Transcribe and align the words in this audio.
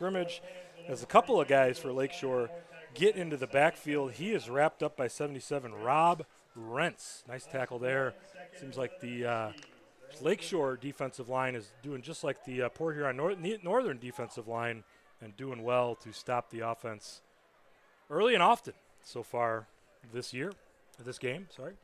scrimmage. 0.00 0.40
As 0.88 1.02
a 1.02 1.06
couple 1.06 1.38
of 1.38 1.46
guys 1.46 1.78
for 1.78 1.92
Lakeshore 1.92 2.48
get 2.94 3.16
into 3.16 3.36
the 3.36 3.46
backfield, 3.46 4.12
he 4.12 4.32
is 4.32 4.48
wrapped 4.48 4.82
up 4.82 4.96
by 4.96 5.08
77. 5.08 5.74
Rob 5.74 6.24
Rents, 6.56 7.22
nice 7.28 7.44
tackle 7.44 7.78
there. 7.78 8.14
Seems 8.58 8.78
like 8.78 8.98
the 9.02 9.26
uh, 9.26 9.52
Lakeshore 10.22 10.78
defensive 10.78 11.28
line 11.28 11.54
is 11.54 11.68
doing 11.82 12.00
just 12.00 12.24
like 12.24 12.42
the 12.46 12.62
uh, 12.62 12.68
Port 12.70 12.96
Huron 12.96 13.14
North- 13.14 13.38
Northern 13.62 13.98
defensive 13.98 14.48
line 14.48 14.84
and 15.20 15.36
doing 15.36 15.62
well 15.62 15.94
to 15.96 16.14
stop 16.14 16.48
the 16.48 16.60
offense 16.60 17.20
early 18.08 18.32
and 18.32 18.42
often 18.42 18.72
so 19.02 19.22
far 19.22 19.66
this 20.14 20.32
year, 20.32 20.54
this 21.04 21.18
game. 21.18 21.46
Sorry. 21.54 21.74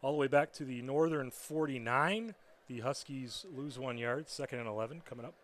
All 0.00 0.12
the 0.12 0.18
way 0.18 0.28
back 0.28 0.50
to 0.54 0.64
the 0.64 0.80
Northern 0.80 1.30
49. 1.30 2.34
The 2.68 2.80
Huskies 2.80 3.44
lose 3.54 3.78
one 3.78 3.98
yard, 3.98 4.30
second 4.30 4.60
and 4.60 4.68
11 4.68 5.02
coming 5.04 5.26
up 5.26 5.34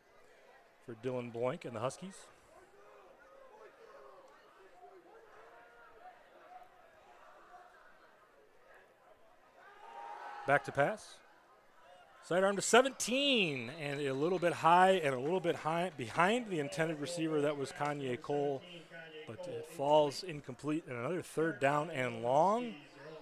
for 0.88 0.94
Dylan 1.06 1.30
Bloink 1.30 1.66
and 1.66 1.76
the 1.76 1.80
Huskies. 1.80 2.14
Back 10.46 10.64
to 10.64 10.72
pass. 10.72 11.16
Sidearm 12.24 12.56
to 12.56 12.62
17, 12.62 13.70
and 13.78 14.00
a 14.00 14.14
little 14.14 14.38
bit 14.38 14.54
high 14.54 14.92
and 14.92 15.14
a 15.14 15.20
little 15.20 15.40
bit 15.40 15.56
high 15.56 15.92
behind 15.98 16.48
the 16.48 16.58
intended 16.58 17.00
receiver. 17.00 17.42
That 17.42 17.58
was 17.58 17.70
Kanye 17.70 18.18
Cole, 18.22 18.62
but 19.26 19.46
it 19.46 19.68
falls 19.70 20.22
incomplete. 20.22 20.84
And 20.88 20.96
another 20.96 21.20
third 21.20 21.60
down 21.60 21.90
and 21.90 22.22
long 22.22 22.72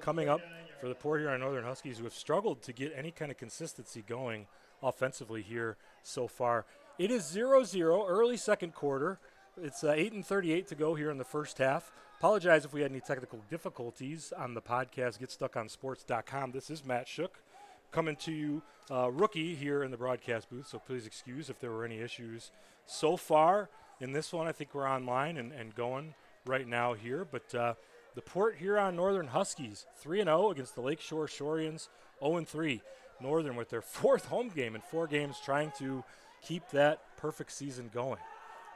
coming 0.00 0.28
up 0.28 0.40
for 0.80 0.86
the 0.86 0.94
poor 0.94 1.18
Port 1.18 1.20
Huron 1.22 1.40
Northern 1.40 1.64
Huskies, 1.64 1.98
who 1.98 2.04
have 2.04 2.14
struggled 2.14 2.62
to 2.62 2.72
get 2.72 2.92
any 2.96 3.10
kind 3.10 3.32
of 3.32 3.36
consistency 3.36 4.04
going 4.06 4.46
offensively 4.84 5.42
here 5.42 5.76
so 6.04 6.28
far. 6.28 6.64
It 6.98 7.10
is 7.10 7.24
0-0, 7.24 8.06
early 8.08 8.38
second 8.38 8.74
quarter. 8.74 9.18
It's 9.62 9.84
uh, 9.84 9.92
8 9.94 10.14
and 10.14 10.24
38 10.24 10.66
to 10.68 10.74
go 10.74 10.94
here 10.94 11.10
in 11.10 11.18
the 11.18 11.24
first 11.24 11.58
half. 11.58 11.92
Apologize 12.18 12.64
if 12.64 12.72
we 12.72 12.80
had 12.80 12.90
any 12.90 13.00
technical 13.00 13.40
difficulties 13.50 14.32
on 14.34 14.54
the 14.54 14.62
podcast. 14.62 15.18
Get 15.18 15.30
stuck 15.30 15.58
on 15.58 15.68
GetStuckOnSports.com. 15.68 16.52
This 16.52 16.70
is 16.70 16.86
Matt 16.86 17.06
Schoch 17.06 17.28
coming 17.92 18.16
to 18.16 18.32
you, 18.32 18.62
uh, 18.90 19.10
rookie 19.10 19.54
here 19.54 19.82
in 19.82 19.90
the 19.90 19.98
broadcast 19.98 20.48
booth. 20.48 20.68
So 20.68 20.78
please 20.78 21.06
excuse 21.06 21.50
if 21.50 21.60
there 21.60 21.70
were 21.70 21.84
any 21.84 21.98
issues 21.98 22.50
so 22.86 23.18
far 23.18 23.68
in 24.00 24.12
this 24.12 24.32
one. 24.32 24.46
I 24.46 24.52
think 24.52 24.74
we're 24.74 24.88
online 24.88 25.36
and, 25.36 25.52
and 25.52 25.74
going 25.74 26.14
right 26.46 26.66
now 26.66 26.94
here. 26.94 27.26
But 27.30 27.54
uh, 27.54 27.74
the 28.14 28.22
Port 28.22 28.56
Huron 28.56 28.96
Northern 28.96 29.26
Huskies 29.26 29.84
3 29.98 30.22
0 30.24 30.50
against 30.50 30.74
the 30.74 30.80
Lakeshore 30.80 31.26
Shoreans 31.26 31.88
0 32.22 32.42
3. 32.42 32.80
Northern 33.20 33.56
with 33.56 33.68
their 33.68 33.82
fourth 33.82 34.26
home 34.26 34.48
game 34.48 34.74
in 34.74 34.80
four 34.80 35.06
games, 35.06 35.36
trying 35.44 35.72
to 35.78 36.02
keep 36.46 36.68
that 36.70 37.00
perfect 37.16 37.52
season 37.52 37.90
going. 37.92 38.18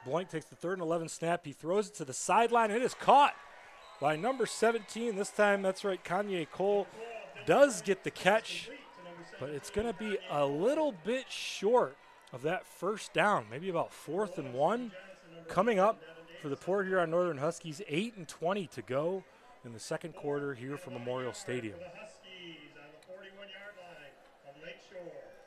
Blank 0.04 0.30
takes 0.30 0.46
the 0.46 0.56
third 0.56 0.74
and 0.74 0.82
11 0.82 1.08
snap. 1.08 1.44
He 1.44 1.52
throws 1.52 1.88
it 1.88 1.94
to 1.96 2.04
the 2.04 2.12
sideline. 2.12 2.70
It 2.70 2.82
is 2.82 2.94
caught 2.94 3.34
by 4.00 4.16
number 4.16 4.46
17. 4.46 5.16
This 5.16 5.30
time, 5.30 5.62
that's 5.62 5.84
right, 5.84 6.02
Kanye 6.02 6.50
Cole 6.50 6.86
does 7.46 7.82
get 7.82 8.02
the 8.02 8.10
catch, 8.10 8.70
but 9.38 9.50
it's 9.50 9.70
going 9.70 9.86
to 9.86 9.92
be 9.92 10.18
a 10.30 10.46
little 10.46 10.94
bit 11.04 11.30
short 11.30 11.96
of 12.32 12.42
that 12.42 12.66
first 12.66 13.12
down, 13.12 13.46
maybe 13.50 13.68
about 13.68 13.92
fourth 13.92 14.38
and 14.38 14.54
one. 14.54 14.92
Coming 15.48 15.78
up 15.78 16.00
for 16.41 16.48
the 16.48 16.56
Port 16.56 16.86
Huron 16.86 17.10
Northern 17.10 17.38
Huskies, 17.38 17.82
8 17.88 18.16
and 18.16 18.28
20 18.28 18.66
to 18.68 18.82
go 18.82 19.24
in 19.64 19.72
the 19.72 19.80
second 19.80 20.14
quarter 20.14 20.54
here 20.54 20.76
from 20.76 20.94
Memorial 20.94 21.32
Stadium. 21.32 21.76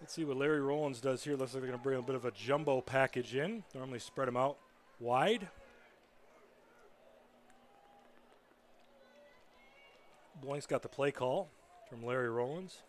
Let's 0.02 0.14
see 0.14 0.26
what 0.26 0.38
Larry 0.38 0.60
Rollins 0.60 1.00
does 1.00 1.24
here. 1.24 1.36
Looks 1.36 1.54
like 1.54 1.62
they're 1.62 1.70
going 1.70 1.80
to 1.80 1.84
bring 1.84 1.98
a 1.98 2.02
bit 2.02 2.16
of 2.16 2.26
a 2.26 2.32
jumbo 2.32 2.82
package 2.82 3.36
in. 3.36 3.64
Normally 3.74 4.00
spread 4.00 4.28
them 4.28 4.36
out 4.36 4.58
wide. 5.00 5.48
Blank's 10.42 10.66
got 10.66 10.82
the 10.82 10.90
play 10.90 11.12
call 11.12 11.50
from 11.90 12.04
Larry 12.04 12.30
Rollins. 12.30 12.82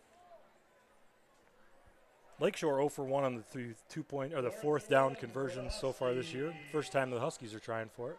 Lakeshore 2.39 2.75
0 2.75 2.89
for 2.89 3.05
1 3.05 3.23
on 3.23 3.35
the 3.35 3.43
th- 3.43 3.75
two 3.87 4.03
point 4.03 4.33
or 4.33 4.41
the 4.41 4.51
fourth 4.51 4.89
down 4.89 5.15
conversions 5.15 5.73
so 5.79 5.93
far 5.93 6.13
this 6.13 6.33
year. 6.33 6.53
First 6.71 6.91
time 6.91 7.09
the 7.09 7.19
Huskies 7.19 7.55
are 7.55 7.59
trying 7.59 7.87
for 7.95 8.11
it. 8.11 8.17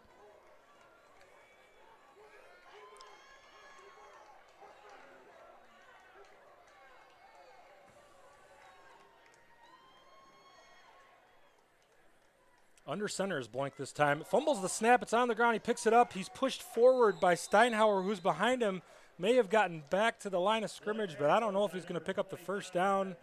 Under 12.97 13.07
center 13.07 13.37
is 13.37 13.47
blank 13.47 13.75
this 13.77 13.91
time. 13.91 14.23
Fumbles 14.23 14.63
the 14.63 14.67
snap. 14.67 15.03
It's 15.03 15.13
on 15.13 15.27
the 15.27 15.35
ground. 15.35 15.53
He 15.53 15.59
picks 15.59 15.85
it 15.85 15.93
up. 15.93 16.13
He's 16.13 16.29
pushed 16.29 16.63
forward 16.63 17.19
by 17.19 17.35
Steinhauer, 17.35 18.03
who's 18.03 18.19
behind 18.19 18.63
him. 18.63 18.81
May 19.19 19.35
have 19.35 19.51
gotten 19.51 19.83
back 19.91 20.19
to 20.21 20.31
the 20.31 20.39
line 20.39 20.63
of 20.63 20.71
scrimmage, 20.71 21.15
but 21.19 21.29
I 21.29 21.39
don't 21.39 21.53
know 21.53 21.63
if 21.63 21.73
he's 21.73 21.83
going 21.83 21.93
to 21.93 22.03
pick 22.03 22.17
up 22.17 22.31
the 22.31 22.37
first 22.37 22.73
down. 22.73 23.15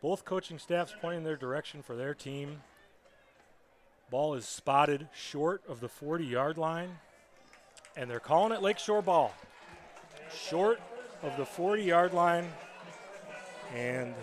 Both 0.00 0.24
coaching 0.24 0.58
staffs 0.58 0.94
pointing 0.98 1.24
their 1.24 1.36
direction 1.36 1.82
for 1.82 1.94
their 1.94 2.14
team. 2.14 2.62
Ball 4.10 4.32
is 4.32 4.46
spotted 4.46 5.08
short 5.14 5.60
of 5.68 5.80
the 5.80 5.90
40 5.90 6.24
yard 6.24 6.56
line, 6.56 6.96
and 7.98 8.08
they're 8.08 8.18
calling 8.18 8.52
it 8.52 8.62
Lakeshore 8.62 9.02
ball. 9.02 9.34
Short 10.48 10.80
of 11.22 11.36
the 11.36 11.44
40 11.44 11.82
yard 11.82 12.14
line, 12.14 12.46
and 13.74 14.14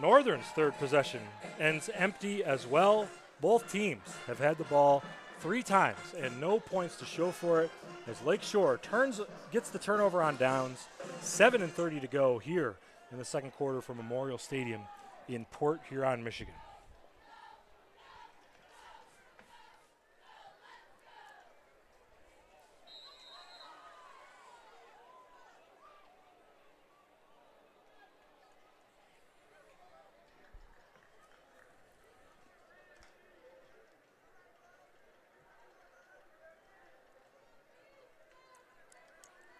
Northern's 0.00 0.46
third 0.54 0.78
possession 0.78 1.22
ends 1.58 1.90
empty 1.96 2.44
as 2.44 2.64
well. 2.64 3.08
Both 3.40 3.70
teams 3.70 4.02
have 4.26 4.38
had 4.38 4.56
the 4.56 4.64
ball 4.64 5.02
three 5.40 5.62
times 5.62 5.98
and 6.18 6.40
no 6.40 6.58
points 6.58 6.96
to 6.96 7.04
show 7.04 7.30
for 7.30 7.60
it 7.62 7.70
as 8.06 8.22
Lakeshore 8.22 8.78
turns 8.78 9.20
gets 9.52 9.68
the 9.70 9.78
turnover 9.78 10.22
on 10.22 10.36
downs. 10.36 10.86
7 11.20 11.60
and 11.62 11.72
30 11.72 12.00
to 12.00 12.06
go 12.06 12.38
here 12.38 12.76
in 13.12 13.18
the 13.18 13.24
second 13.24 13.50
quarter 13.52 13.80
for 13.80 13.94
Memorial 13.94 14.38
Stadium 14.38 14.80
in 15.28 15.44
Port 15.46 15.80
Huron, 15.88 16.24
Michigan. 16.24 16.54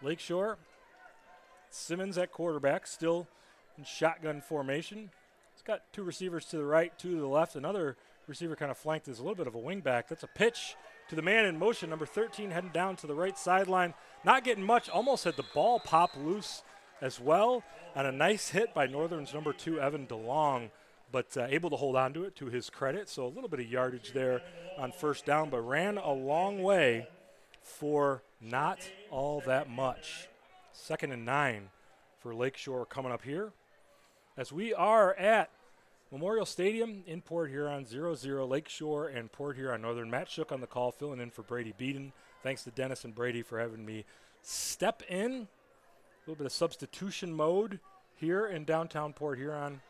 Lakeshore. 0.01 0.57
Simmons 1.69 2.17
at 2.17 2.31
quarterback, 2.31 2.87
still 2.87 3.27
in 3.77 3.83
shotgun 3.83 4.41
formation. 4.41 5.09
He's 5.53 5.63
got 5.63 5.81
two 5.91 6.03
receivers 6.03 6.45
to 6.45 6.57
the 6.57 6.65
right, 6.65 6.97
two 6.97 7.11
to 7.11 7.19
the 7.19 7.27
left. 7.27 7.55
Another 7.55 7.97
receiver 8.27 8.55
kind 8.55 8.71
of 8.71 8.77
flanked 8.77 9.07
as 9.07 9.19
a 9.19 9.21
little 9.21 9.35
bit 9.35 9.47
of 9.47 9.55
a 9.55 9.59
wingback. 9.59 10.07
That's 10.07 10.23
a 10.23 10.27
pitch 10.27 10.75
to 11.09 11.15
the 11.15 11.21
man 11.21 11.45
in 11.45 11.57
motion, 11.57 11.89
number 11.89 12.05
13, 12.05 12.51
heading 12.51 12.71
down 12.73 12.95
to 12.97 13.07
the 13.07 13.15
right 13.15 13.37
sideline. 13.37 13.93
Not 14.23 14.43
getting 14.43 14.63
much, 14.63 14.89
almost 14.89 15.23
had 15.23 15.35
the 15.35 15.45
ball 15.53 15.79
pop 15.79 16.11
loose 16.17 16.63
as 17.01 17.19
well. 17.19 17.63
And 17.95 18.05
a 18.05 18.11
nice 18.11 18.49
hit 18.49 18.73
by 18.73 18.87
Northern's 18.87 19.33
number 19.33 19.53
two, 19.53 19.79
Evan 19.79 20.07
DeLong, 20.07 20.69
but 21.11 21.35
uh, 21.37 21.47
able 21.49 21.69
to 21.69 21.75
hold 21.75 21.95
on 21.95 22.13
to 22.13 22.25
it 22.25 22.35
to 22.37 22.47
his 22.47 22.69
credit. 22.69 23.09
So 23.09 23.25
a 23.25 23.29
little 23.29 23.49
bit 23.49 23.59
of 23.59 23.67
yardage 23.67 24.11
there 24.13 24.41
on 24.77 24.91
first 24.91 25.25
down, 25.25 25.49
but 25.49 25.61
ran 25.61 25.97
a 25.97 26.11
long 26.11 26.61
way 26.61 27.07
for 27.61 28.21
not 28.41 28.79
all 29.11 29.41
that 29.45 29.69
much. 29.69 30.27
Second 30.71 31.11
and 31.11 31.25
nine 31.25 31.69
for 32.19 32.35
Lakeshore 32.35 32.85
coming 32.85 33.11
up 33.11 33.23
here. 33.23 33.51
As 34.37 34.51
we 34.51 34.73
are 34.73 35.15
at 35.15 35.49
Memorial 36.11 36.45
Stadium 36.45 37.03
in 37.05 37.21
Port 37.21 37.49
Huron, 37.49 37.85
0 37.85 38.15
0 38.15 38.45
Lakeshore 38.45 39.07
and 39.07 39.31
Port 39.31 39.57
Huron 39.57 39.81
Northern. 39.81 40.09
Matt 40.09 40.29
Schoch 40.29 40.51
on 40.51 40.61
the 40.61 40.67
call, 40.67 40.91
filling 40.91 41.19
in 41.19 41.31
for 41.31 41.41
Brady 41.41 41.73
Beaton. 41.77 42.13
Thanks 42.43 42.63
to 42.63 42.71
Dennis 42.71 43.03
and 43.03 43.13
Brady 43.13 43.41
for 43.41 43.59
having 43.59 43.85
me 43.85 44.05
step 44.41 45.01
in. 45.09 45.31
A 45.31 46.29
little 46.29 46.37
bit 46.37 46.45
of 46.45 46.51
substitution 46.51 47.33
mode 47.33 47.79
here 48.15 48.45
in 48.45 48.63
downtown 48.63 49.13
Port 49.13 49.37
Huron. 49.37 49.81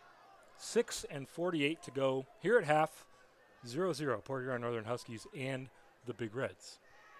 6 0.57 1.05
and 1.11 1.29
48 1.29 1.83
to 1.83 1.91
go 1.91 2.25
here 2.41 2.57
at 2.57 2.63
half. 2.63 3.05
0 3.65 3.93
0 3.93 4.21
Port 4.23 4.43
Huron 4.43 4.61
Northern 4.61 4.85
Huskies 4.85 5.27
and 5.37 5.69
the 6.05 6.13
Big 6.13 6.35
Reds. 6.35 6.79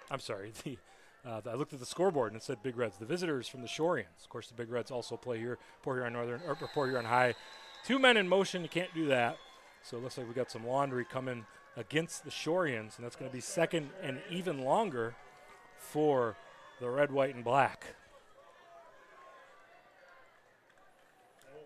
I'm 0.10 0.20
sorry, 0.20 0.54
the 0.64 0.78
uh, 1.26 1.42
I 1.50 1.56
looked 1.56 1.74
at 1.74 1.80
the 1.80 1.86
scoreboard 1.86 2.32
and 2.32 2.42
it 2.42 2.44
said 2.44 2.64
Big 2.64 2.78
Reds. 2.78 2.98
The 2.98 3.06
visitors 3.06 3.48
from 3.48 3.62
the 3.62 3.68
Shoreans. 3.68 4.24
Of 4.24 4.30
course, 4.30 4.48
the 4.48 4.54
Big 4.54 4.70
Reds 4.70 4.92
also 4.92 5.18
play 5.18 5.40
here. 5.40 5.58
Port 5.84 5.98
Huron 5.98 6.14
Northern 6.14 6.42
or 6.48 6.56
Port 6.56 6.90
Huron 6.90 7.06
High. 7.06 7.36
Two 7.86 8.00
men 8.00 8.18
in 8.18 8.28
motion. 8.28 8.64
You 8.64 8.70
can't 8.70 8.94
do 8.94 9.08
that. 9.08 9.38
So 9.84 9.98
it 9.98 10.04
looks 10.04 10.18
like 10.18 10.28
we 10.28 10.34
got 10.34 10.52
some 10.52 10.66
laundry 10.66 11.06
coming 11.06 11.46
against 11.76 12.24
the 12.24 12.32
Shoreans, 12.32 12.98
and 12.98 13.06
that's 13.06 13.16
going 13.16 13.30
to 13.30 13.36
be 13.36 13.42
second 13.42 13.90
and 14.02 14.20
even 14.30 14.64
longer 14.64 15.16
for 15.78 16.36
the 16.80 16.90
red, 16.90 17.12
white, 17.12 17.36
and 17.36 17.44
black. 17.44 17.96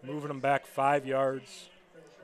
Moving 0.03 0.27
them 0.27 0.39
back 0.39 0.65
five 0.65 1.05
yards. 1.05 1.69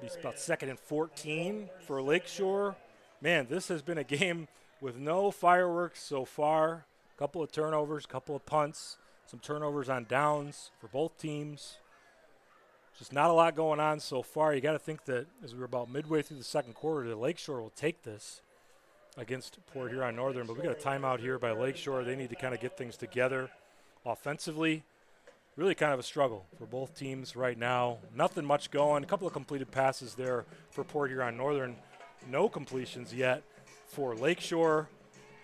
Be 0.01 0.09
about 0.19 0.37
second 0.37 0.69
and 0.69 0.79
14 0.79 1.69
for 1.85 2.01
Lakeshore 2.01 2.75
man, 3.21 3.47
this 3.49 3.67
has 3.67 3.81
been 3.81 3.97
a 3.97 4.03
game 4.19 4.47
with 4.81 4.97
no 4.97 5.31
fireworks 5.31 6.01
so 6.01 6.25
far. 6.25 6.85
Couple 7.17 7.41
of 7.41 7.51
turnovers, 7.51 8.05
a 8.05 8.07
couple 8.07 8.35
of 8.35 8.45
punts, 8.45 8.97
some 9.25 9.39
turnovers 9.39 9.89
on 9.89 10.05
downs 10.05 10.69
for 10.79 10.87
both 10.87 11.17
teams. 11.17 11.77
Just 12.97 13.11
not 13.11 13.29
a 13.29 13.33
lot 13.33 13.55
going 13.55 13.79
on 13.79 13.99
so 13.99 14.21
far. 14.21 14.53
You 14.53 14.61
got 14.61 14.73
to 14.73 14.79
think 14.79 15.05
that 15.05 15.25
as 15.43 15.53
we 15.53 15.59
were 15.59 15.65
about 15.65 15.89
midway 15.89 16.21
through 16.21 16.37
the 16.37 16.43
second 16.43 16.73
quarter, 16.73 17.07
the 17.09 17.15
Lakeshore 17.15 17.61
will 17.61 17.71
take 17.71 18.03
this 18.03 18.41
against 19.17 19.57
Port 19.73 19.91
Huron 19.91 20.15
Northern. 20.15 20.45
But 20.45 20.57
we 20.57 20.63
got 20.63 20.71
a 20.71 20.75
timeout 20.75 21.19
here 21.19 21.39
by 21.39 21.51
Lakeshore. 21.51 22.03
They 22.03 22.15
need 22.15 22.29
to 22.29 22.35
kind 22.35 22.53
of 22.53 22.61
get 22.61 22.77
things 22.77 22.97
together 22.97 23.49
offensively. 24.05 24.83
Really 25.55 25.73
kind 25.73 25.93
of 25.93 25.99
a 25.99 26.03
struggle 26.03 26.45
for 26.57 26.65
both 26.65 26.95
teams 26.95 27.35
right 27.35 27.57
now. 27.57 27.97
Nothing 28.15 28.45
much 28.45 28.69
going. 28.69 29.03
A 29.03 29.07
couple 29.07 29.25
of 29.25 29.33
completed 29.33 29.71
passes 29.71 30.13
there 30.13 30.45
for 30.69 30.83
Port 30.83 31.09
Huron 31.09 31.35
Northern. 31.35 31.75
No 32.29 32.47
completions 32.47 33.11
yet 33.11 33.41
for 33.87 34.15
Lakeshore, 34.15 34.87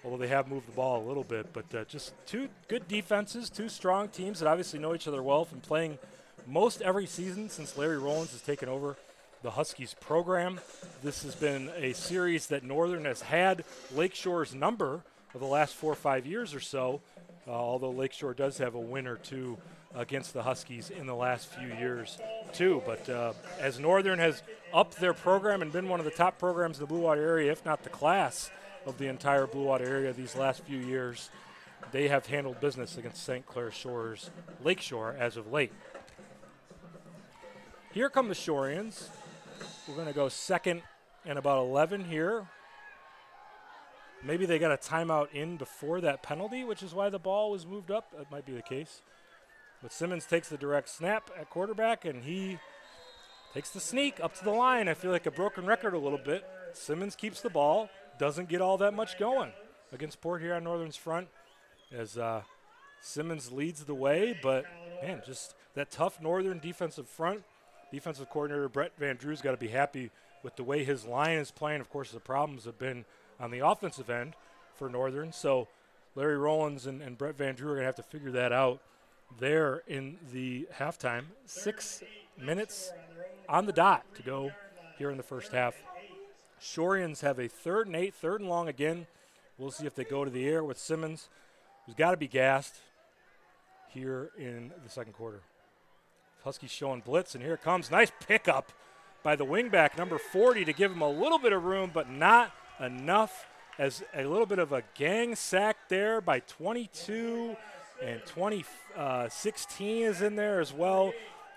although 0.04 0.18
they 0.18 0.28
have 0.28 0.48
moved 0.48 0.68
the 0.68 0.74
ball 0.74 1.04
a 1.04 1.06
little 1.08 1.24
bit. 1.24 1.54
But 1.54 1.74
uh, 1.74 1.86
just 1.86 2.14
two 2.26 2.50
good 2.68 2.88
defenses, 2.88 3.50
two 3.50 3.70
strong 3.70 4.10
teams 4.10 4.40
that 4.40 4.48
obviously 4.48 4.80
know 4.80 4.94
each 4.96 5.08
other 5.08 5.24
well 5.24 5.46
from 5.46 5.60
playing– 5.60 5.98
most 6.48 6.82
every 6.82 7.06
season 7.06 7.50
since 7.50 7.78
Larry 7.78 7.98
Rollins 7.98 8.32
has 8.32 8.42
taken 8.42 8.70
over 8.70 8.98
the 9.42 9.52
Huskies 9.52 9.96
program. 10.00 10.60
This 11.02 11.24
has 11.24 11.36
been 11.36 11.70
a 11.78 11.94
series 11.94 12.48
that 12.48 12.64
Northern 12.64 13.06
has 13.06 13.22
had 13.22 13.64
Lakeshore's 13.94 14.54
number 14.54 15.02
of 15.34 15.40
the 15.40 15.48
last 15.48 15.74
four 15.76 15.92
or 15.92 15.96
five 15.96 16.26
years 16.26 16.54
or 16.54 16.60
so, 16.60 17.02
uh, 17.48 17.52
although 17.52 17.92
Lakeshore 17.92 18.34
does 18.34 18.58
have 18.58 18.76
a 18.76 18.80
win 18.80 19.08
or 19.08 19.18
two 19.18 19.58
against 19.96 20.34
the 20.34 20.44
Huskies 20.44 20.90
in 20.90 21.06
the 21.06 21.16
last 21.16 21.48
few 21.48 21.68
years, 21.68 22.20
too. 22.52 22.82
But 22.86 23.08
uh, 23.10 23.34
as 23.60 23.80
Northern 23.80 24.20
has 24.20 24.42
upped 24.74 25.00
their 25.00 25.14
program 25.14 25.62
and 25.62 25.72
been 25.72 25.88
one 25.88 26.00
of 26.00 26.06
the 26.06 26.12
top 26.12 26.40
programs 26.40 26.78
in 26.78 26.82
the 26.82 26.88
Blue 26.88 27.02
Water 27.02 27.22
area, 27.22 27.52
if 27.52 27.66
not 27.66 27.84
the 27.84 27.90
class 27.90 28.50
of 28.86 28.98
the 28.98 29.08
entire 29.08 29.48
Blue 29.48 29.64
Water 29.64 29.86
area 29.86 30.14
these 30.14 30.36
last 30.36 30.64
few 30.64 30.78
years, 30.78 31.30
they 31.92 32.08
have 32.08 32.26
handled 32.26 32.60
business 32.60 32.98
against 32.98 33.24
St. 33.24 33.46
Clair 33.46 33.72
Shores 33.72 34.32
Lakeshore 34.64 35.16
as 35.20 35.38
of 35.38 35.52
late. 35.52 35.72
Here 37.92 38.10
come 38.10 38.28
the 38.28 38.34
Shoreans. 38.34 39.10
We're 39.88 39.96
going 39.96 40.08
to 40.08 40.14
go 40.14 40.30
second 40.30 40.82
and 41.26 41.38
about 41.38 41.60
11 41.60 42.06
here. 42.06 42.48
Maybe 44.24 44.46
they 44.46 44.58
got 44.58 44.72
a 44.72 44.78
timeout 44.78 45.34
in 45.34 45.58
before 45.58 46.00
that 46.02 46.24
penalty, 46.24 46.64
which 46.64 46.82
is 46.82 46.94
why 46.94 47.10
the 47.10 47.20
ball 47.20 47.52
was 47.52 47.66
moved 47.66 47.92
up. 47.92 48.18
That 48.18 48.32
might 48.32 48.46
be 48.46 48.54
the 48.54 48.62
case. 48.62 49.02
But 49.82 49.92
Simmons 49.92 50.26
takes 50.26 50.48
the 50.48 50.58
direct 50.58 50.88
snap 50.88 51.30
at 51.38 51.50
quarterback, 51.50 52.06
and 52.06 52.24
he 52.24 52.58
takes 53.54 53.70
the 53.72 53.82
sneak 53.82 54.22
up 54.22 54.34
to 54.36 54.44
the 54.44 54.52
line. 54.52 54.88
I 54.88 54.94
feel 54.94 55.12
like 55.12 55.26
a 55.26 55.32
broken 55.32 55.66
record 55.66 55.94
a 55.94 55.98
little 55.98 56.18
bit. 56.18 56.46
Simmons 56.72 57.18
keeps 57.18 57.42
the 57.42 57.50
ball, 57.50 57.90
doesn't 58.20 58.50
get 58.50 58.62
all 58.62 58.78
that 58.78 58.94
much 58.94 59.18
going 59.18 59.52
against 59.92 60.22
Port 60.22 60.42
Huron 60.42 60.64
Northern's 60.64 60.96
front 60.96 61.28
as 61.92 62.18
uh, 62.18 62.42
Simmons 63.02 63.52
leads 63.52 63.84
the 63.86 63.96
way. 63.96 64.38
But, 64.42 64.66
man, 65.02 65.22
just 65.26 65.56
that 65.76 65.92
tough 65.92 66.22
Northern 66.22 66.60
defensive 66.60 67.08
front 67.08 67.44
defensive 67.94 68.28
coordinator 68.32 68.68
Brett 68.68 68.92
Van 68.98 69.16
Drew's 69.16 69.40
got 69.40 69.52
to 69.52 69.58
be 69.58 69.68
happy 69.68 70.10
with 70.42 70.56
the 70.56 70.64
way 70.64 70.84
his 70.84 71.06
line 71.06 71.38
is 71.38 71.52
playing. 71.52 71.80
Of 71.80 71.92
course, 71.92 72.12
the 72.12 72.20
problems 72.20 72.66
have 72.66 72.80
been 72.80 73.06
on 73.40 73.52
the 73.52 73.60
offensive 73.60 74.10
end 74.10 74.34
for 74.74 74.90
Northern. 74.90 75.32
So 75.32 75.68
Larry 76.16 76.38
Rollins 76.38 76.88
and, 76.88 77.04
and 77.04 77.18
Brett 77.18 77.38
Van 77.38 77.54
Drew 77.54 77.70
are 77.70 77.76
going 77.76 77.84
to 77.84 77.86
have 77.86 77.96
to 77.96 78.04
figure 78.04 78.32
that 78.32 78.52
out 78.52 78.82
there 79.40 79.84
in 79.88 80.18
the 80.32 80.68
halftime. 80.76 81.26
Six 81.46 82.02
minutes 82.36 82.92
on 83.48 83.68
the 83.68 83.72
dot 83.72 84.06
to 84.16 84.24
go 84.24 84.52
here 84.98 85.12
in 85.12 85.18
the 85.18 85.24
first 85.24 85.52
half. 85.52 85.76
Shoreans 86.64 87.20
have 87.20 87.40
a 87.40 87.50
third 87.50 87.88
and 87.88 87.96
eight, 87.96 88.16
third 88.16 88.40
and 88.40 88.50
long 88.50 88.70
again. 88.70 89.06
We'll 89.58 89.72
see 89.72 89.86
if 89.86 89.96
they 89.96 90.06
go 90.06 90.24
to 90.24 90.32
the 90.32 90.48
air 90.48 90.64
with 90.64 90.80
Simmons, 90.80 91.28
who's 91.86 91.94
got 91.94 92.12
to 92.12 92.18
be 92.18 92.30
gassed 92.30 92.76
here 93.90 94.32
in 94.38 94.72
the 94.82 94.90
second 94.90 95.12
quarter. 95.12 95.42
Huskies 96.46 96.72
showing 96.72 97.02
blitz, 97.02 97.36
and 97.36 97.44
here 97.44 97.58
comes. 97.58 97.92
Nice 97.92 98.14
pickup 98.28 98.72
by 99.24 99.36
the 99.36 99.46
wingback, 99.46 99.98
number 99.98 100.18
40, 100.18 100.64
to 100.64 100.72
give 100.72 100.90
him 100.90 101.02
a 101.02 101.10
little 101.10 101.38
bit 101.38 101.52
of 101.52 101.66
room, 101.66 101.92
but 101.94 102.10
not 102.10 102.54
enough. 102.80 103.46
As 103.78 104.02
a 104.14 104.24
little 104.24 104.46
bit 104.46 104.60
of 104.60 104.72
a 104.72 104.84
gang 104.96 105.36
sack 105.36 105.90
there 105.90 106.22
by 106.22 106.40
22, 106.42 107.58
and 108.02 108.22
2016 108.26 110.06
uh, 110.06 110.10
is 110.10 110.22
in 110.22 110.38
there 110.38 110.62
as 110.62 110.72
well. 110.72 111.12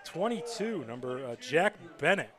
22, 0.05 0.85
number 0.89 1.25
uh, 1.25 1.37
Jack 1.37 1.75
Bennett, 1.99 2.31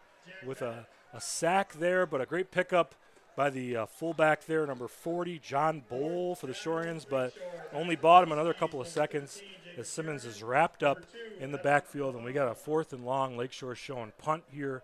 with 0.45 0.61
a, 0.61 0.85
a, 1.17 1.21
sack 1.21 1.73
there, 1.73 2.05
but 2.05 2.21
a 2.21 2.25
great 2.25 2.51
pickup 2.51 2.95
by 3.35 3.49
the 3.49 3.75
uh, 3.75 3.85
fullback 3.85 4.45
there, 4.45 4.65
number 4.65 4.87
40, 4.87 5.39
John 5.39 5.83
Bowl 5.89 6.35
for 6.35 6.47
the 6.47 6.53
Shoreans, 6.53 7.05
but 7.07 7.33
only 7.73 7.95
bought 7.95 8.23
him 8.23 8.31
another 8.31 8.53
couple 8.53 8.81
of 8.81 8.87
seconds 8.87 9.41
as 9.77 9.87
Simmons 9.87 10.25
is 10.25 10.41
wrapped 10.41 10.81
up 10.81 11.03
in 11.39 11.51
the 11.51 11.57
backfield, 11.59 12.15
and 12.15 12.23
we 12.23 12.33
got 12.33 12.47
a 12.47 12.55
fourth 12.55 12.93
and 12.93 13.05
long. 13.05 13.37
Lakeshore 13.37 13.75
showing 13.75 14.11
punt 14.17 14.43
here 14.51 14.81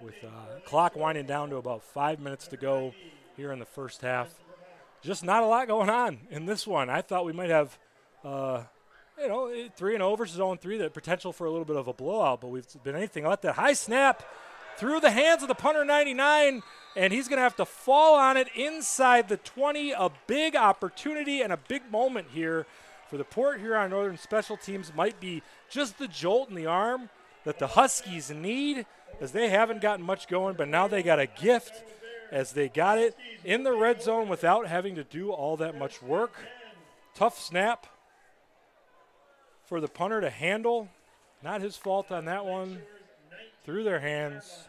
with 0.00 0.14
uh, 0.24 0.60
clock 0.64 0.96
winding 0.96 1.26
down 1.26 1.50
to 1.50 1.56
about 1.56 1.82
five 1.82 2.18
minutes 2.18 2.48
to 2.48 2.56
go 2.56 2.92
here 3.36 3.52
in 3.52 3.60
the 3.60 3.64
first 3.64 4.02
half. 4.02 4.34
Just 5.00 5.24
not 5.24 5.42
a 5.42 5.46
lot 5.46 5.68
going 5.68 5.90
on 5.90 6.18
in 6.30 6.46
this 6.46 6.66
one. 6.66 6.90
I 6.90 7.02
thought 7.02 7.24
we 7.24 7.32
might 7.32 7.50
have, 7.50 7.78
uh, 8.24 8.62
you 9.18 9.28
know, 9.28 9.52
three 9.76 9.94
and 9.94 10.00
zero 10.00 10.16
versus 10.16 10.36
zero 10.36 10.50
and 10.52 10.60
three. 10.60 10.76
The 10.76 10.90
potential 10.90 11.32
for 11.32 11.46
a 11.46 11.50
little 11.50 11.64
bit 11.64 11.76
of 11.76 11.88
a 11.88 11.92
blowout, 11.92 12.40
but 12.40 12.48
we've 12.48 12.66
been 12.82 12.96
anything 12.96 13.24
like 13.24 13.42
that. 13.42 13.54
High 13.54 13.72
snap 13.74 14.24
through 14.82 14.98
the 14.98 15.12
hands 15.12 15.42
of 15.42 15.48
the 15.48 15.54
punter 15.54 15.84
99 15.84 16.60
and 16.96 17.12
he's 17.12 17.28
going 17.28 17.36
to 17.36 17.42
have 17.42 17.54
to 17.54 17.64
fall 17.64 18.16
on 18.16 18.36
it 18.36 18.48
inside 18.56 19.28
the 19.28 19.36
20 19.36 19.92
a 19.92 20.10
big 20.26 20.56
opportunity 20.56 21.40
and 21.40 21.52
a 21.52 21.56
big 21.56 21.88
moment 21.92 22.26
here 22.34 22.66
for 23.08 23.16
the 23.16 23.22
Port 23.22 23.60
Huron 23.60 23.90
Northern 23.90 24.18
special 24.18 24.56
teams 24.56 24.92
might 24.92 25.20
be 25.20 25.40
just 25.70 26.00
the 26.00 26.08
jolt 26.08 26.48
in 26.48 26.56
the 26.56 26.66
arm 26.66 27.10
that 27.44 27.60
the 27.60 27.68
Huskies 27.68 28.32
need 28.32 28.84
as 29.20 29.30
they 29.30 29.50
haven't 29.50 29.82
gotten 29.82 30.04
much 30.04 30.26
going, 30.26 30.56
but 30.56 30.66
now 30.66 30.88
they 30.88 31.04
got 31.04 31.20
a 31.20 31.28
gift 31.28 31.84
as 32.32 32.50
they 32.50 32.68
got 32.68 32.98
it 32.98 33.16
in 33.44 33.62
the 33.62 33.72
red 33.72 34.02
zone 34.02 34.28
without 34.28 34.66
having 34.66 34.96
to 34.96 35.04
do 35.04 35.30
all 35.30 35.56
that 35.58 35.78
much 35.78 36.02
work. 36.02 36.34
Tough 37.14 37.38
snap 37.38 37.86
for 39.64 39.80
the 39.80 39.86
punter 39.86 40.20
to 40.20 40.30
handle. 40.30 40.88
Not 41.40 41.60
his 41.60 41.76
fault 41.76 42.10
on 42.10 42.24
that 42.24 42.44
one. 42.44 42.82
Through 43.64 43.84
their 43.84 44.00
hands. 44.00 44.66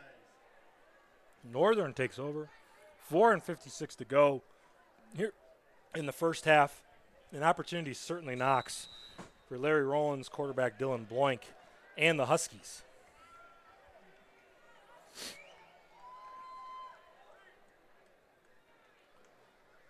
Northern 1.43 1.93
takes 1.93 2.17
over. 2.17 2.49
4 3.09 3.33
and 3.33 3.43
56 3.43 3.95
to 3.97 4.05
go 4.05 4.41
here 5.15 5.33
in 5.95 6.05
the 6.05 6.13
first 6.13 6.45
half 6.45 6.81
an 7.33 7.43
opportunity 7.43 7.93
certainly 7.93 8.35
knocks 8.35 8.87
for 9.47 9.57
Larry 9.57 9.83
Rollins, 9.83 10.29
quarterback 10.29 10.79
Dylan 10.79 11.07
Bloink, 11.07 11.39
and 11.97 12.19
the 12.19 12.27
Huskies. 12.27 12.83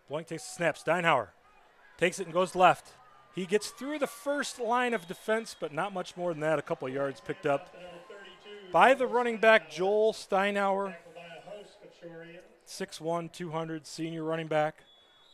Bloink 0.09 0.27
takes 0.27 0.43
the 0.43 0.55
snap. 0.55 0.77
Steinhauer 0.77 1.29
takes 1.97 2.19
it 2.19 2.25
and 2.25 2.33
goes 2.33 2.55
left. 2.55 2.93
He 3.35 3.45
gets 3.45 3.69
through 3.69 3.99
the 3.99 4.07
first 4.07 4.59
line 4.59 4.93
of 4.93 5.07
defense, 5.07 5.55
but 5.59 5.73
not 5.73 5.93
much 5.93 6.15
more 6.15 6.31
than 6.31 6.41
that. 6.41 6.59
A 6.59 6.61
couple 6.61 6.87
yards 6.87 7.19
picked 7.19 7.45
up 7.45 7.75
by 8.71 8.93
the 8.93 9.07
running 9.07 9.37
back, 9.37 9.71
Joel 9.71 10.13
Steinhauer. 10.13 10.95
6'1, 12.67 13.31
200 13.31 13.85
senior 13.85 14.23
running 14.23 14.47
back 14.47 14.83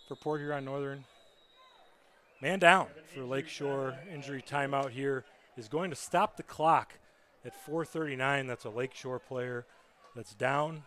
for 0.08 0.16
Port 0.16 0.42
Huron 0.42 0.66
Northern. 0.66 1.06
Man 2.42 2.60
down 2.60 2.88
for 3.14 3.24
Lakeshore. 3.24 3.98
Injury 4.12 4.42
timeout 4.42 4.92
here 4.92 5.26
is 5.58 5.68
going 5.68 5.90
to 5.90 5.96
stop 5.96 6.38
the 6.38 6.44
clock 6.44 6.94
at 7.46 7.54
4:39. 7.66 8.48
That's 8.48 8.66
a 8.66 8.70
Lakeshore 8.70 9.20
player 9.20 9.66
that's 10.16 10.34
down. 10.34 10.84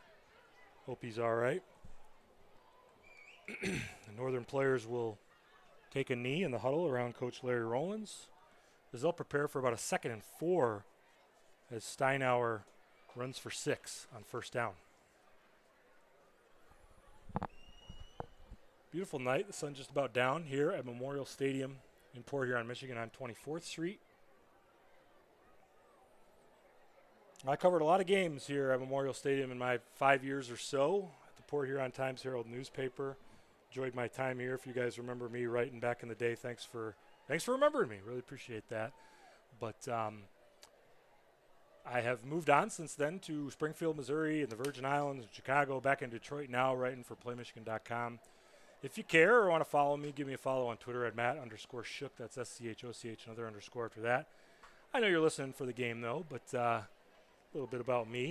Hope 0.87 0.99
he's 1.03 1.19
all 1.19 1.35
right. 1.35 1.63
the 3.63 3.81
Northern 4.17 4.45
players 4.45 4.87
will 4.87 5.19
take 5.93 6.11
a 6.11 6.17
knee 6.17 6.43
in 6.43 6.51
the 6.51 6.61
huddle 6.61 6.89
around 6.89 7.15
Coach 7.15 7.45
Larry 7.45 7.65
Rollins 7.65 8.29
as 8.95 9.03
they'll 9.03 9.13
prepare 9.13 9.47
for 9.47 9.59
about 9.59 9.73
a 9.73 9.79
second 9.79 10.11
and 10.11 10.23
four 10.25 10.85
as 11.71 11.85
Steinhauer 11.85 12.61
runs 13.15 13.39
for 13.39 13.51
six 13.51 14.07
on 14.15 14.23
first 14.25 14.53
down. 14.53 14.73
Beautiful 18.93 19.19
night. 19.19 19.47
The 19.47 19.55
sun's 19.55 19.79
just 19.79 19.91
about 19.91 20.13
down 20.13 20.45
here 20.45 20.71
at 20.71 20.85
Memorial 20.85 21.25
Stadium 21.25 21.77
in 22.15 22.23
Port 22.23 22.47
Huron, 22.47 22.67
Michigan 22.67 22.99
on 22.99 23.09
24th 23.09 23.63
Street. 23.63 23.99
I 27.49 27.57
covered 27.57 27.81
a 27.81 27.87
lot 27.87 28.03
of 28.03 28.07
games 28.07 28.47
here 28.47 28.71
at 28.71 28.79
Memorial 28.79 29.15
Stadium 29.15 29.51
in 29.51 29.59
my 29.59 29.79
five 29.95 30.23
years 30.23 30.51
or 30.51 30.59
so 30.59 31.09
at 31.27 31.37
the 31.37 31.43
Port 31.45 31.69
Huron 31.69 31.91
Times 31.91 32.23
Herald 32.23 32.47
newspaper. 32.47 33.17
Enjoyed 33.71 33.95
my 33.95 34.09
time 34.09 34.39
here. 34.39 34.53
If 34.53 34.67
you 34.67 34.75
guys 34.75 34.99
remember 34.99 35.27
me 35.31 35.47
writing 35.47 35.81
back 35.81 36.03
in 36.03 36.11
the 36.11 36.15
day, 36.15 36.35
thanks 36.35 36.63
for 36.63 36.95
thanks 37.27 37.45
for 37.45 37.53
remembering 37.53 37.89
me. 37.89 37.97
Really 38.07 38.19
appreciate 38.19 38.69
that. 38.69 38.93
But 39.59 39.89
um, 39.89 40.25
I 41.91 42.03
have 42.03 42.27
moved 42.27 42.51
on 42.51 42.69
since 42.69 42.93
then 42.93 43.21
to 43.21 43.51
Springfield, 43.51 43.97
Missouri, 43.97 44.43
and 44.43 44.51
the 44.51 44.57
Virgin 44.57 44.85
Islands, 44.85 45.27
Chicago, 45.33 45.81
back 45.81 46.03
in 46.03 46.11
Detroit 46.11 46.51
now, 46.51 46.75
writing 46.75 47.03
for 47.03 47.17
PlayMichigan.com. 47.17 48.19
If 48.83 48.99
you 48.99 49.05
care 49.05 49.37
or 49.37 49.49
want 49.49 49.61
to 49.61 49.71
follow 49.71 49.97
me, 49.97 50.13
give 50.15 50.27
me 50.27 50.35
a 50.35 50.39
follow 50.39 50.67
on 50.67 50.77
Twitter 50.77 51.07
at 51.07 51.15
Matt 51.15 51.39
underscore 51.39 51.85
Schoch. 51.85 52.11
That's 52.19 52.37
S 52.37 52.49
C 52.49 52.69
H 52.69 52.85
O 52.85 52.91
C 52.91 53.11
H, 53.11 53.27
another 53.27 53.47
underscore 53.47 53.85
after 53.85 54.01
that. 54.01 54.27
I 54.93 54.99
know 54.99 55.07
you're 55.07 55.21
listening 55.21 55.53
for 55.53 55.67
the 55.67 55.73
game 55.73 56.01
though, 56.01 56.27
but 56.29 56.43
uh, 56.53 56.81
a 56.81 56.87
little 57.55 57.69
bit 57.69 57.81
about 57.81 58.11
me. 58.11 58.31